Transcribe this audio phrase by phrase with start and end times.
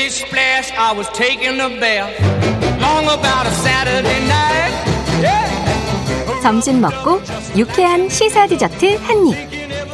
[0.00, 2.08] Splish splash, I was taking a bath.
[2.80, 4.72] Long about a Saturday night.
[5.20, 6.40] Yeah.
[6.42, 7.20] 점심 먹고
[7.54, 9.36] 유쾌한 시사 디저트 한 입.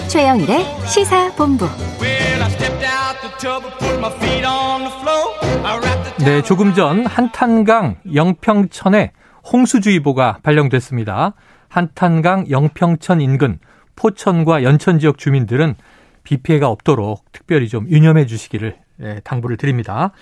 [0.06, 1.66] 최영일의 시사 본부.
[2.00, 5.34] Well, I stepped out the tub and put my feet on the floor.
[5.66, 9.11] I wrapped the 네, 조금 전 한탄강 영평천에
[9.52, 11.34] 홍수주의보가 발령됐습니다.
[11.68, 13.59] 한탄강 영평천 인근
[13.96, 15.75] 포천과 연천 지역 주민들은
[16.23, 20.13] 비 피해가 없도록 특별히 좀 유념해 주시기를 예, 당부를 드립니다.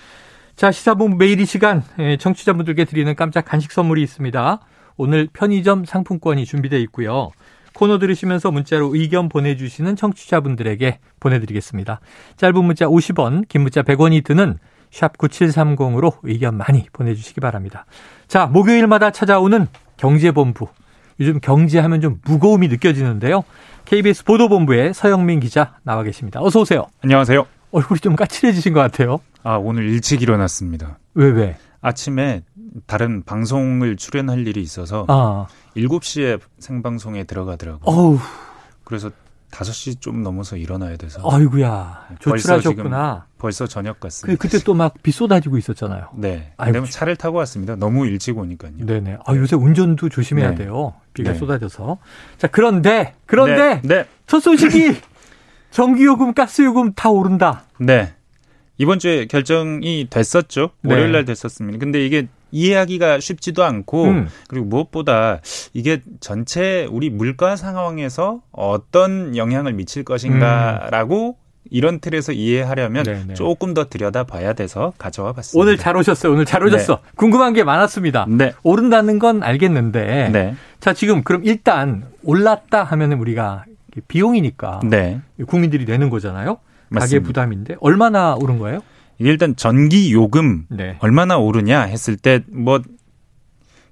[0.55, 4.59] 자, 시사본부 매일 이 시간 예, 청취자분들께 드리는 깜짝 간식 선물이 있습니다.
[4.97, 7.31] 오늘 편의점 상품권이 준비되어 있고요.
[7.73, 11.99] 코너 들으시면서 문자로 의견 보내주시는 청취자분들에게 보내드리겠습니다.
[12.37, 14.57] 짧은 문자 50원, 긴 문자 100원이 드는
[14.91, 17.85] 샵 9730으로 의견 많이 보내주시기 바랍니다.
[18.27, 20.67] 자, 목요일마다 찾아오는 경제본부.
[21.19, 23.43] 요즘 경제하면 좀 무거움이 느껴지는데요.
[23.85, 26.41] KBS 보도본부의 서영민 기자 나와 계십니다.
[26.41, 26.87] 어서 오세요.
[27.03, 27.54] 안녕하세요.
[27.75, 29.19] 얼굴이 좀 까칠해지신 것 같아요.
[29.43, 30.97] 아, 오늘 일찍 일어났습니다.
[31.13, 31.57] 왜, 왜?
[31.81, 32.43] 아침에
[32.87, 37.81] 다른 방송을 출연할 일이 있어서 아, 7시에 생방송에 들어가더라고요.
[37.83, 38.17] 어우,
[38.85, 39.11] 그래서
[39.51, 42.07] 5시 좀 넘어서 일어나야 돼서 아이구야.
[42.23, 43.25] 벌써 조출하셨구나.
[43.37, 44.41] 벌써 저녁 그, 같습니다.
[44.41, 46.09] 그때 또 막 비 쏟아지고 있었잖아요.
[46.15, 46.53] 네.
[46.57, 47.75] 아이고, 근데 차를 타고 왔습니다.
[47.75, 48.71] 너무 일찍 오니까요.
[48.79, 49.17] 네네.
[49.25, 50.55] 아, 요새 운전도 조심해야 네.
[50.55, 50.93] 돼요.
[51.13, 51.37] 비가 네.
[51.37, 51.97] 쏟아져서.
[52.37, 53.95] 자, 그런데, 그런데, 네.
[54.03, 54.05] 네.
[54.27, 54.99] 첫 소식이
[55.75, 57.63] 전기요금, 가스요금 다 오른다.
[57.79, 58.13] 네.
[58.77, 60.69] 이번 주에 결정이 됐었죠.
[60.81, 60.93] 네.
[60.93, 61.79] 월요일 날 됐었습니다.
[61.79, 64.27] 근데 이게 이해하기가 쉽지도 않고 음.
[64.47, 65.41] 그리고 무엇보다
[65.73, 71.35] 이게 전체 우리 물가 상황에서 어떤 영향을 미칠 것인가라고
[71.69, 73.33] 이런 틀에서 이해하려면 네, 네.
[73.33, 75.61] 조금 더 들여다봐야 돼서 가져와 봤습니다.
[75.61, 76.31] 오늘 잘 오셨어요.
[76.31, 77.01] 오늘 잘 오셨어.
[77.17, 78.27] 궁금한 게 많았습니다.
[78.29, 78.53] 네.
[78.63, 80.29] 오른다는 건 알겠는데.
[80.31, 80.55] 네.
[80.79, 83.65] 자, 지금 그럼 일단 올랐다 하면 은 우리가
[84.07, 85.21] 비용이니까 네.
[85.47, 86.55] 국민들이 내는 거잖아요.
[86.55, 87.25] 가계 맞습니다.
[87.27, 88.81] 부담인데 얼마나 오른 거예요?
[89.17, 90.97] 일단 전기 요금 네.
[90.99, 92.81] 얼마나 오르냐 했을 때 뭐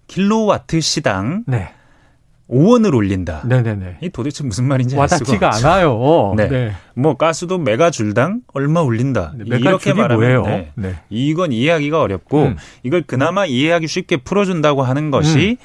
[0.08, 1.70] 킬로와트 시당 네.
[2.50, 3.42] 5원을 올린다.
[3.46, 3.98] 네네네.
[4.02, 5.56] 이 도대체 무슨 말인지 와닿지가.
[5.56, 6.34] 않아요.
[6.38, 6.74] 네.
[6.94, 9.34] 뭐 가스도 메가 줄당 얼마 올린다.
[9.38, 10.44] 네, 이렇게 말하면?
[10.44, 10.72] 네.
[10.76, 10.96] 네.
[11.10, 12.58] 이건 이해하기가 어렵고 음.
[12.84, 15.58] 이걸 그나마 이해하기 쉽게 풀어준다고 하는 것이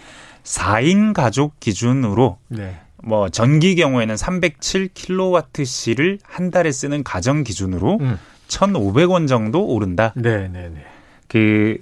[0.44, 2.76] 4인 가족 기준으로 네.
[3.02, 8.18] 뭐 전기 경우에는 307kWh를 한 달에 쓰는 가정 기준으로 음.
[8.48, 10.12] 1,500원 정도 오른다.
[10.16, 10.84] 네 네 네.
[11.28, 11.78] 그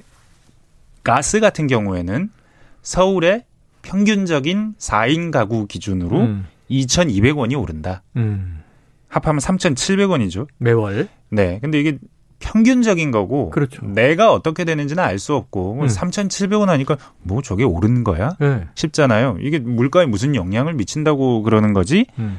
[1.05, 2.31] 가스 같은 경우에는
[2.83, 3.45] 서울의
[3.83, 6.47] 평균적인 4인 가구 기준으로 음.
[6.71, 8.03] 2,200원이 오른다.
[8.17, 8.63] 음.
[9.09, 10.49] 합하면 3,700원이죠.
[10.59, 11.09] 매월.
[11.31, 11.59] 네.
[11.61, 11.99] 근데 이게
[12.47, 13.85] 평균적인 거고 그렇죠.
[13.85, 15.87] 내가 어떻게 되는지는 알 수 없고 음.
[15.87, 18.37] 3,700원 하니까 뭐 저게 오른 거야?
[18.39, 18.65] 네.
[18.75, 19.39] 싶잖아요.
[19.41, 22.39] 이게 물가에 무슨 영향을 미친다고 그러는 거지 음.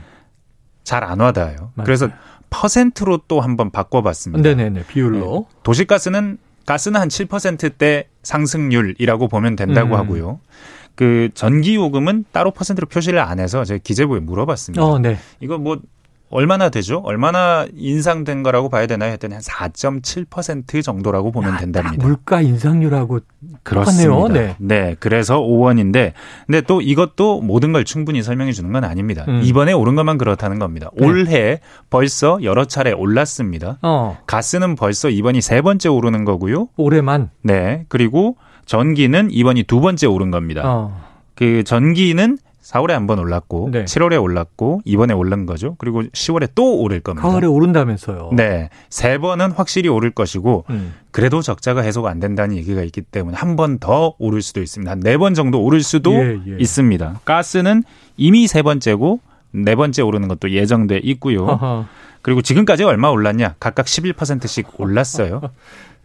[0.84, 1.72] 잘안 와닿아요.
[1.74, 1.86] 맞아요.
[1.86, 2.10] 그래서
[2.50, 4.42] 퍼센트로 또 한번 바꿔봤습니다.
[4.48, 4.86] 네네네.
[4.88, 5.48] 비율로.
[5.64, 10.00] 도시가스는 가스는 한 7%대 상승률이라고 보면 된다고 음.
[10.00, 10.40] 하고요.
[10.96, 14.84] 그 전기 요금은 따로 퍼센트로 표시를 안 해서 제가 기재부에 물어봤습니다.
[14.84, 15.18] 어, 네.
[15.40, 15.80] 이거 뭐
[16.30, 17.02] 얼마나 되죠?
[17.06, 19.12] 얼마나 인상된 거라고 봐야 되나요?
[19.14, 21.96] 했더니 한 4.7% 정도라고 보면 야, 된답니다.
[21.96, 23.20] 딱 물가 인상률하고
[23.64, 24.10] 그렇습니다.
[24.10, 24.56] 똑같네요.
[24.60, 24.96] 네.
[25.00, 26.12] 그래서 5원인데,
[26.46, 29.24] 근데 또 이것도 모든 걸 충분히 설명해 주는 건 아닙니다.
[29.28, 29.42] 음.
[29.44, 30.90] 이번에 오른 것만 그렇다는 겁니다.
[30.98, 31.08] 네.
[31.08, 33.78] 올해 벌써 여러 차례 올랐습니다.
[33.82, 36.68] 어, 가스는 벌써 이번이 세 번째 오르는 거고요.
[36.76, 37.30] 올해만.
[37.42, 37.86] 네.
[37.88, 38.36] 그리고
[38.66, 40.64] 전기는 이번이 두 번째 오른 겁니다.
[40.66, 41.08] 어.
[41.36, 42.38] 그 전기는
[42.68, 43.86] 4월에 한 번 올랐고, 네.
[43.86, 45.76] 7월에 올랐고, 이번에 오른 거죠.
[45.78, 47.26] 그리고 10월에 또 오를 겁니다.
[47.28, 48.32] 가을에 오른다면서요.
[48.34, 48.70] 네.
[48.90, 50.94] 세 번은 확실히 오를 것이고, 음.
[51.12, 54.92] 그래도 적자가 해소가 안 된다는 얘기가 있기 때문에 한 번 더 오를 수도 있습니다.
[54.92, 56.58] 한 네 번 정도 오를 수도 예, 예.
[56.60, 57.22] 있습니다.
[57.24, 57.84] 가스는
[58.18, 61.46] 이미 세 번째고 네 번째 오르는 것도 예정돼 있고요.
[61.46, 61.86] 어허.
[62.22, 63.56] 그리고 지금까지 얼마 올랐냐?
[63.62, 65.40] 각각 11%씩 올랐어요.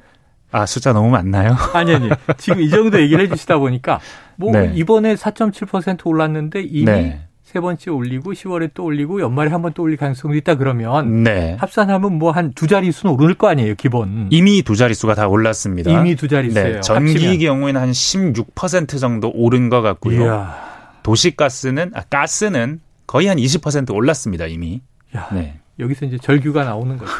[0.52, 1.56] 아, 숫자 너무 많나요?
[1.74, 2.08] 아니 아니.
[2.38, 3.98] 지금 이 정도 얘기를 해주시다 보니까
[4.36, 4.70] 뭐 네.
[4.74, 7.20] 이번에 4.7% 올랐는데 이미 네.
[7.42, 11.56] 세 번째 올리고 10월에 또 올리고 연말에 한 번 또 올릴 가능성도 있다 그러면 네.
[11.60, 14.28] 합산하면 뭐 한 두 자릿수는 오를 거 아니에요 기본.
[14.30, 15.90] 이미 두 자릿수가 다 올랐습니다.
[15.90, 16.74] 이미 두 자릿수예요.
[16.76, 17.38] 네, 전기 합치면.
[17.38, 20.22] 경우에는 한 16% 정도 오른 것 같고요.
[20.24, 20.72] 이야.
[21.02, 24.80] 도시가스는 아, 가스는 거의 한 20% 올랐습니다, 이미.
[25.14, 25.58] 야, 네.
[25.78, 27.10] 여기서 이제 절규가 나오는 거죠.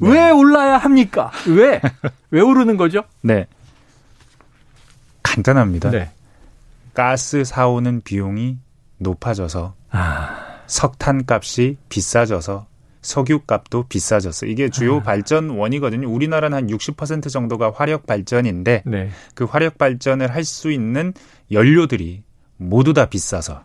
[0.00, 1.30] 왜 올라야 합니까?
[1.46, 1.80] 왜?
[2.30, 3.02] 왜 오르는 거죠?
[3.22, 3.46] 네.
[5.22, 5.90] 간단합니다.
[5.90, 6.10] 네.
[6.94, 8.58] 가스 사오는 비용이
[8.98, 12.66] 높아져서 아, 석탄 값이 비싸져서
[13.02, 14.46] 석유 값도 비싸졌어.
[14.46, 15.02] 이게 주요 아.
[15.02, 16.10] 발전 원이거든요.
[16.10, 19.10] 우리나라는 한 60% 정도가 화력 발전인데 네.
[19.34, 21.12] 그 화력 발전을 할 수 있는
[21.52, 22.22] 연료들이
[22.56, 23.62] 모두 다 비싸서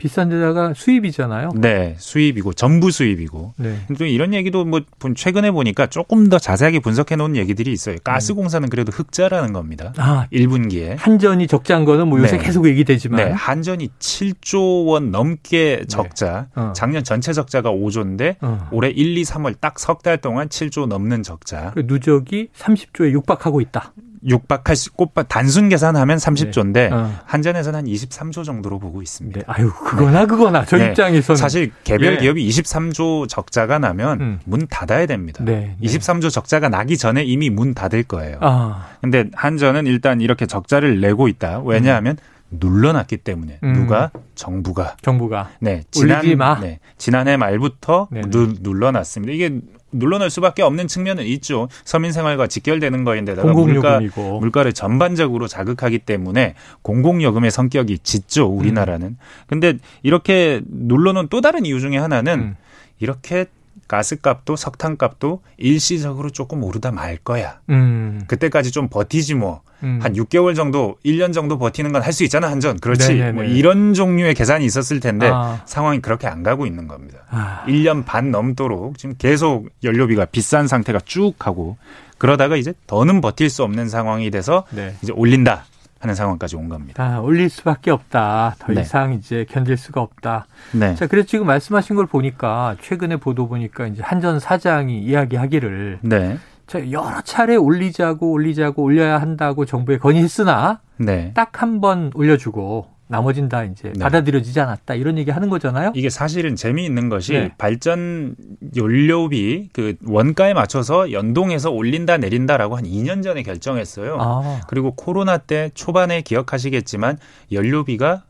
[0.00, 1.50] 비싼 데다가 수입이잖아요.
[1.56, 3.52] 네, 수입이고 전부 수입이고.
[3.58, 3.76] 네.
[3.98, 4.80] 또 이런 얘기도 뭐
[5.14, 7.96] 최근에 보니까 조금 더 자세하게 분석해 놓은 얘기들이 있어요.
[8.02, 9.92] 가스 공사는 그래도 흑자라는 겁니다.
[9.98, 10.96] 아, 1분기에.
[10.98, 12.44] 한전이 적자인 거는 뭐 요새 네.
[12.44, 16.48] 계속 얘기되지만 네, 한전이 7조 원 넘게 적자.
[16.54, 16.72] 어.
[16.74, 18.68] 작년 전체 적자가 5조인데 어.
[18.72, 21.72] 올해 1, 2, 3월 딱 석 달 동안 7조 넘는 적자.
[21.74, 23.92] 그 누적이 30조에 육박하고 있다.
[24.26, 27.12] 육박할 수, 꽃바, 단순 계산하면 30조인데 어.
[27.24, 29.40] 한전에서는 한 23조 정도로 보고 있습니다.
[29.40, 29.44] 네.
[29.46, 30.88] 아유, 그거나 그거나 저 네.
[30.88, 32.18] 입장에서는 사실 개별 예.
[32.18, 34.40] 기업이 23조 적자가 나면 음.
[34.44, 35.42] 문 닫아야 됩니다.
[35.44, 35.88] 네, 네.
[35.88, 38.38] 23조 적자가 나기 전에 이미 문 닫을 거예요.
[38.40, 41.60] 아, 근데 한전은 일단 이렇게 적자를 내고 있다.
[41.64, 42.16] 왜냐하면
[42.50, 43.72] 눌러놨기 때문에 음.
[43.74, 46.58] 누가 정부가 정부가 네 올리지 마.
[46.60, 48.08] 네, 지난해 말부터.
[48.28, 49.32] 누, 눌러놨습니다.
[49.32, 49.60] 이게
[49.92, 51.68] 눌러놓을 수밖에 없는 측면은 있죠.
[51.84, 59.16] 서민 생활과 직결되는 거인데다가 물가 물가를 전반적으로 자극하기 때문에 공공요금의 성격이 짙죠 우리나라는.
[59.46, 62.56] 근데 이렇게 눌러놓은 또 다른 이유 중에 하나는 음.
[62.98, 63.46] 이렇게
[63.90, 67.58] 가스값도 석탄값도 일시적으로 조금 오르다 말 거야.
[67.70, 69.62] 음, 그때까지 좀 버티지 뭐.
[69.82, 69.98] 음.
[70.00, 72.78] 한 6개월 정도, 1년 정도 버티는 건 할 수 있잖아, 한전.
[72.78, 73.14] 그렇지.
[73.14, 73.32] 네네네.
[73.32, 75.62] 뭐 이런 종류의 계산이 있었을 텐데 아.
[75.64, 77.18] 상황이 그렇게 안 가고 있는 겁니다.
[77.30, 81.76] 아, 1년 반 넘도록 지금 계속 연료비가 비싼 상태가 쭉 하고
[82.18, 84.94] 그러다가 이제 더는 버틸 수 없는 상황이 돼서 네.
[85.02, 85.64] 이제 올린다
[86.00, 86.94] 하는 상황까지 온 겁니다.
[86.94, 88.56] 다 올릴 수밖에 없다.
[88.58, 88.80] 더 네.
[88.80, 90.46] 이상 이제 견딜 수가 없다.
[90.72, 90.94] 네.
[90.94, 96.38] 자, 그래서 지금 말씀하신 걸 보니까 최근에 보도 보니까 이제 한전 사장이 이야기하기를 네.
[96.66, 101.32] 자, 여러 차례 올리자고 올리자고 올려야 한다고 정부에 건의했으나 네.
[101.34, 103.98] 딱한 번 올려주고 나머진 다 이제 네.
[103.98, 105.92] 받아들여지지 않았다 이런 얘기 하는 거잖아요.
[105.96, 107.52] 이게 사실은 재미있는 것이 네.
[107.58, 108.36] 발전
[108.76, 114.16] 연료비 그 원가에 맞춰서 연동해서 올린다 내린다라고 한 2년 전에 결정했어요.
[114.20, 117.18] 아, 그리고 코로나 때 초반에 기억하시겠지만
[117.50, 118.22] 연료비가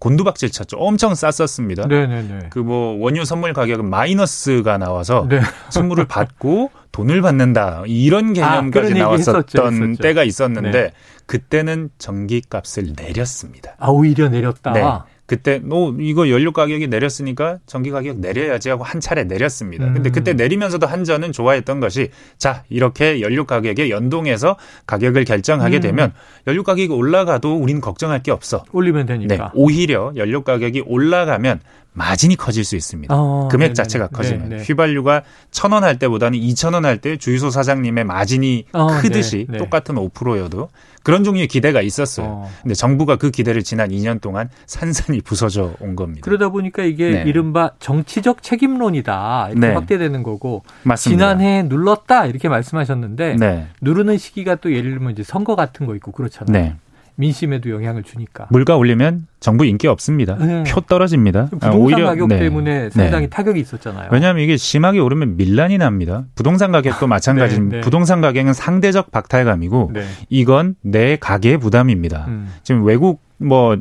[0.00, 0.76] 곤두박질 쳤죠.
[0.78, 1.86] 엄청 쌌었습니다.
[1.86, 2.48] 네네네.
[2.50, 5.40] 그 뭐 원유 선물 가격은 마이너스가 나와서 네.
[5.70, 10.02] 선물을 받고 돈을 받는다 이런 아, 개념까지 얘기 나왔었던 했었죠, 했었죠.
[10.02, 10.92] 때가 있었는데 네.
[11.26, 13.76] 그때는 전기값을 내렸습니다.
[13.78, 14.72] 아, 오히려 내렸다.
[14.72, 14.82] 네.
[15.30, 19.86] 그때 너 이거 연료 가격이 내렸으니까 전기 가격 내려야지 하고 한 차례 내렸습니다.
[19.86, 19.94] 음.
[19.94, 24.56] 근데 그때 내리면서도 한전은 좋아했던 것이 자 이렇게 연료 가격에 연동해서
[24.86, 25.80] 가격을 결정하게 음.
[25.82, 26.12] 되면
[26.48, 28.64] 연료 가격이 올라가도 우리는 걱정할 게 없어.
[28.72, 29.52] 올리면 네, 되니까.
[29.54, 31.60] 오히려 연료 가격이 올라가면
[31.92, 33.12] 마진이 커질 수 있습니다.
[33.14, 33.74] 어, 금액 네네네.
[33.74, 34.62] 자체가 커지면 네, 네.
[34.62, 39.52] 휘발유가 천 원 할 때보다는 이천 원 할 때 주유소 사장님의 마진이 어, 크듯이 네,
[39.52, 39.58] 네.
[39.58, 40.68] 똑같은 5%여도
[41.02, 42.26] 그런 종류의 기대가 있었어요.
[42.26, 42.50] 어.
[42.62, 46.20] 근데 정부가 그 기대를 지난 2년 동안 산산이 부서져 온 겁니다.
[46.24, 47.22] 그러다 보니까 이게 네.
[47.26, 49.74] 이른바 정치적 책임론이다 이렇게 네.
[49.74, 51.34] 확대되는 거고 맞습니다.
[51.34, 53.66] 지난해 눌렀다 이렇게 말씀하셨는데 네.
[53.80, 56.74] 누르는 시기가 또 예를 들면 이제 선거 같은 거 있고 그렇잖아요.
[57.20, 57.26] 네.
[57.26, 58.46] 민심에도 영향을 주니까.
[58.50, 60.36] 물가 올리면 정부 인기 없습니다.
[60.36, 60.64] 네.
[60.66, 61.40] 표 떨어집니다.
[61.40, 62.38] 아, 부동산 오히려- 가격 네.
[62.38, 62.90] 때문에 네.
[62.90, 64.08] 상당히 타격이 있었잖아요.
[64.10, 66.24] 왜냐하면 이게 심하게 오르면 밀란이 납니다.
[66.34, 67.76] 부동산 가격도 마찬가지입니다.
[67.76, 67.80] 네.
[67.82, 70.04] 부동산 가격은 상대적 박탈감이고 네.
[70.30, 72.24] 이건 내 가계의 부담입니다.
[72.28, 72.48] 음.
[72.62, 73.76] 지금 외국 뭐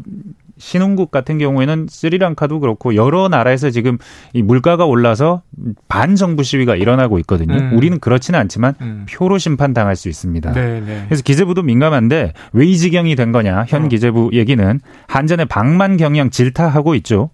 [0.59, 3.97] 신흥국 같은 경우에는 스리랑카도 그렇고 여러 나라에서 지금
[4.33, 5.41] 이 물가가 올라서
[5.87, 7.55] 반정부 시위가 일어나고 있거든요.
[7.55, 7.71] 음.
[7.75, 9.05] 우리는 그렇지는 않지만 음.
[9.09, 10.53] 표로 심판 당할 수 있습니다.
[10.53, 11.03] 네, 네.
[11.07, 13.65] 그래서 기재부도 민감한데 왜 이 지경이 된 거냐?
[13.67, 13.87] 현 어.
[13.87, 17.31] 기재부 얘기는 한전의 방만 경영 질타하고 있죠.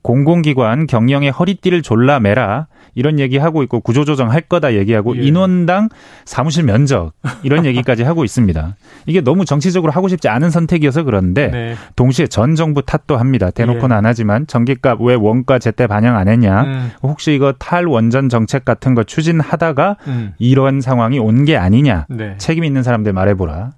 [0.00, 5.22] 공공기관 경영의 허리띠를 졸라 매라 이런 얘기하고 있고 구조조정 할 거다 얘기하고 예.
[5.22, 5.88] 인원당
[6.24, 7.12] 사무실 면적
[7.42, 8.76] 이런 얘기까지 하고 있습니다.
[9.06, 11.74] 이게 너무 정치적으로 하고 싶지 않은 선택이어서 그런데 네.
[11.96, 13.50] 동시에 전 정부 탓도 합니다.
[13.50, 13.98] 대놓고는 예.
[13.98, 16.62] 안 하지만 전기값 왜 원가 제때 반영 안 했냐?
[16.62, 20.32] 음, 혹시 이거 탈원전 정책 같은 거 추진하다가 음.
[20.38, 22.06] 이런 상황이 온 게 아니냐?
[22.10, 22.34] 네.
[22.38, 23.70] 책임 있는 사람들 말해보라.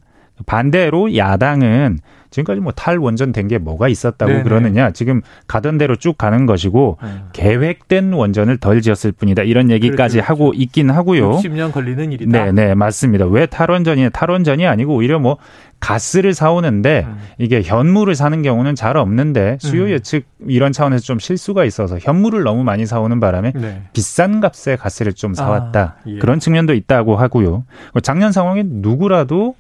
[0.47, 1.99] 반대로 야당은
[2.31, 4.43] 지금까지 뭐 탈원전 된 게 뭐가 있었다고 네네.
[4.45, 4.93] 그러느냐.
[4.93, 7.23] 지금 가던 대로 쭉 가는 것이고 음.
[7.33, 9.43] 계획된 원전을 덜 지었을 뿐이다.
[9.43, 11.33] 이런 얘기까지 그렇죠, 하고 있긴 하고요.
[11.39, 12.45] 60년 걸리는 일이다.
[12.45, 13.27] 네, 네, 맞습니다.
[13.27, 14.11] 왜 탈원전이냐?
[14.11, 15.39] 탈원전이 아니고 오히려 뭐
[15.81, 17.19] 가스를 사오는데 음.
[17.39, 19.91] 이게 현물을 사는 경우는 잘 없는데 수요 음.
[19.91, 23.83] 예측 이런 차원에서 좀 실수가 있어서 현물을 너무 많이 사오는 바람에 네.
[23.93, 25.81] 비싼 값에 가스를 좀 사왔다.
[25.81, 26.19] 아, 예.
[26.19, 27.65] 그런 측면도 있다고 하고요.
[28.05, 29.57] 작년 상황에 누구라도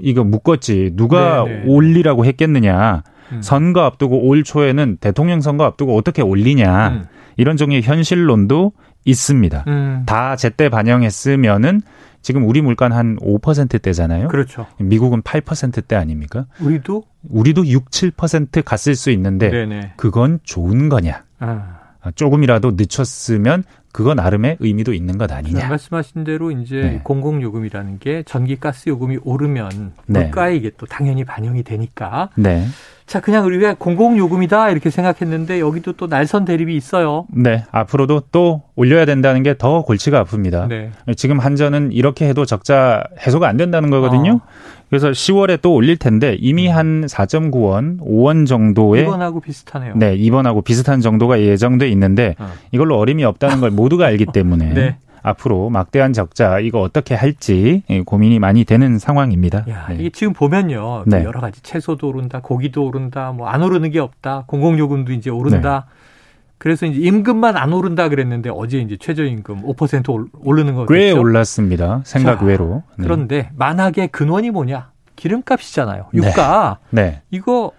[0.00, 0.92] 이거 묶었지.
[0.94, 1.64] 누가 네네.
[1.66, 3.02] 올리라고 했겠느냐.
[3.32, 3.42] 음.
[3.42, 6.88] 선거 앞두고 올 초에는 대통령 선거 앞두고 어떻게 올리냐.
[6.88, 7.06] 음.
[7.36, 8.72] 이런 종류의 현실론도
[9.04, 9.64] 있습니다.
[9.66, 10.02] 음.
[10.06, 11.80] 다 제때 반영했으면은
[12.22, 14.28] 지금 우리 물가는 한 5%대잖아요.
[14.28, 14.66] 그렇죠.
[14.78, 16.46] 미국은 8%대 아닙니까?
[16.60, 19.92] 우리도 우리도 6, 7% 갔을 수 있는데 네네.
[19.96, 21.24] 그건 좋은 거냐?
[21.38, 21.80] 아.
[22.02, 25.68] 아, 조금이라도 늦췄으면 그거 나름의 의미도 있는 것 아니냐.
[25.68, 27.00] 말씀하신 대로 이제 네.
[27.02, 30.20] 공공요금이라는 게 전기 가스 요금이 오르면 네.
[30.20, 32.66] 물가에 이게 또 당연히 반영이 되니까 네.
[33.06, 37.26] 자 그냥 우리가 공공요금이다 이렇게 생각했는데 여기도 또 날선 대립이 있어요.
[37.32, 37.64] 네.
[37.72, 40.68] 앞으로도 또 올려야 된다는 게 더 골치가 아픕니다.
[40.68, 40.90] 네.
[41.16, 44.34] 지금 한전은 이렇게 해도 적자 해소가 안 된다는 거거든요.
[44.44, 44.48] 어.
[44.90, 49.94] 그래서 10월에 또 올릴 텐데 이미 한 4.9원, 5원 정도의 이번하고 비슷하네요.
[49.96, 52.48] 네, 이번하고 비슷한 정도가 예정돼 있는데 어.
[52.72, 54.96] 이걸로 어림이 없다는 걸 모두가 알기 때문에 네.
[55.22, 59.64] 앞으로 막대한 적자 이거 어떻게 할지 예, 고민이 많이 되는 상황입니다.
[59.68, 59.96] 야, 네.
[60.00, 61.04] 이게 지금 보면요.
[61.06, 61.22] 네.
[61.24, 65.86] 여러 가지 채소도 오른다, 고기도 오른다, 뭐 안 오르는 게 없다, 공공요금도 이제 오른다.
[65.86, 66.00] 네.
[66.60, 70.92] 그래서 이제 임금만 안 오른다 그랬는데 어제 이제 최저임금 5% 올- 오르는 거겠죠.
[70.94, 72.02] 꽤 올랐습니다.
[72.04, 72.82] 생각 자, 외로.
[72.98, 73.04] 네.
[73.04, 74.90] 그런데 만약에 근원이 뭐냐?
[75.16, 76.08] 기름값이잖아요.
[76.12, 77.22] 유가 네.
[77.30, 77.72] 이거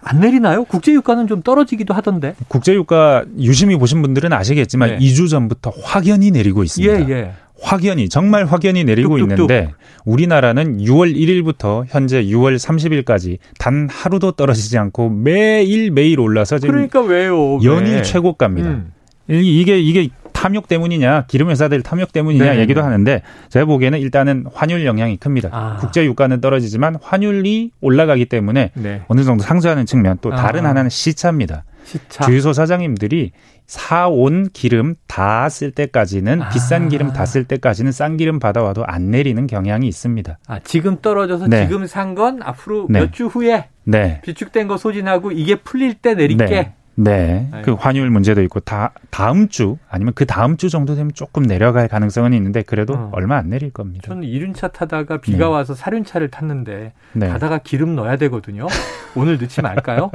[0.00, 0.64] 안 내리나요?
[0.64, 2.34] 국제 유가는 좀 떨어지기도 하던데.
[2.48, 4.98] 국제유가 유심히 보신 분들은 아시겠지만 네.
[5.00, 6.94] 2주 전부터 확연히 내리고 있습니다.
[7.10, 7.32] 예, 예.
[7.68, 9.50] 확연히 정말 확연히 내리고 뚝뚝뚝.
[9.50, 9.72] 있는데
[10.04, 17.00] 우리나라는 6월 1일부터 현재 6월 30일까지 단 하루도 떨어지지 않고 매일 매일 올라서 지금 그러니까
[17.00, 17.58] 왜요?
[17.64, 18.02] 연일 왜?
[18.02, 18.68] 최고가입니다.
[18.68, 18.92] 음.
[19.30, 22.60] 이- 이게 이게 탐욕 때문이냐 기름 회사들 탐욕 때문이냐 네네네.
[22.62, 25.48] 얘기도 하는데 제가 보기에는 일단은 환율 영향이 큽니다.
[25.52, 25.76] 아.
[25.80, 29.00] 국제 유가는 떨어지지만 환율이 올라가기 때문에 네.
[29.08, 30.70] 어느 정도 상쇄하는 측면 또 다른 아.
[30.70, 31.64] 하나는 시차입니다.
[31.84, 32.24] 시차.
[32.24, 33.32] 주유소 사장님들이
[33.66, 36.48] 사온 기름 다 쓸 때까지는 아.
[36.50, 40.38] 비싼 기름 다 쓸 때까지는 싼 기름 받아와도 안 내리는 경향이 있습니다.
[40.46, 41.66] 아, 지금 떨어져서 네.
[41.66, 43.00] 지금 산 건 앞으로 네.
[43.00, 44.20] 몇주 후에 네.
[44.22, 46.44] 비축된 거 소진하고 이게 풀릴 때 내릴게.
[46.44, 46.74] 네.
[46.96, 47.48] 네.
[47.50, 47.62] 아유.
[47.64, 51.88] 그 환율 문제도 있고 다 다음 주 아니면 그 다음 주 정도 되면 조금 내려갈
[51.88, 53.10] 가능성은 있는데 그래도 어.
[53.12, 54.06] 얼마 안 내릴 겁니다.
[54.06, 55.44] 저는 이륜차 타다가 비가 네.
[55.46, 57.28] 와서 사륜차를 탔는데 네.
[57.28, 58.68] 가다가 기름 넣어야 되거든요.
[59.16, 60.12] 오늘 넣지 말까요?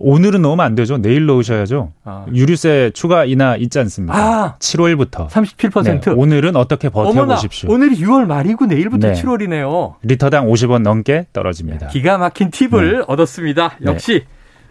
[0.00, 0.98] 오늘은 넣으면 안 되죠.
[0.98, 1.92] 내일 넣으셔야죠.
[2.04, 4.16] 아, 유류세 추가 인하 있지 않습니까?
[4.16, 5.28] 아 7월부터.
[5.28, 6.14] 37%.
[6.16, 7.70] 오늘은 어떻게 버텨보십시오.
[7.70, 9.14] 오늘이 6월 말이고 내일부터 네.
[9.20, 9.94] 7월이네요.
[10.02, 11.88] 리터당 50원 넘게 떨어집니다.
[11.88, 13.76] 기가 막힌 팁을 얻었습니다.
[13.80, 13.90] 네.
[13.90, 14.24] 역시